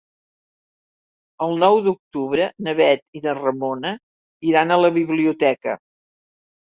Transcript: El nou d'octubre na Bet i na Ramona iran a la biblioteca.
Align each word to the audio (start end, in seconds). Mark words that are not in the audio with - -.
El 1.47 1.53
nou 1.63 1.77
d'octubre 1.87 2.47
na 2.67 2.75
Bet 2.81 3.05
i 3.19 3.23
na 3.27 3.35
Ramona 3.43 3.95
iran 4.53 4.73
a 4.79 4.83
la 4.85 4.91
biblioteca. 5.01 5.77